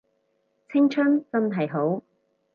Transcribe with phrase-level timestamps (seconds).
[0.71, 2.01] 青春真係好